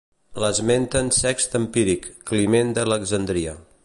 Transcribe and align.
L'esmenten 0.43 1.11
Sext 1.17 1.53
Empíric, 1.59 2.09
Climent 2.31 2.73
d'Alexandria. 2.79 3.55